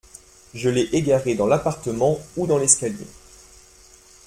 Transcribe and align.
Je 0.55 0.67
l’ai 0.67 0.89
égaré 0.95 1.35
dans 1.35 1.45
l’appartement 1.45 2.17
ou 2.35 2.47
dans 2.47 2.57
l’escalier… 2.57 3.05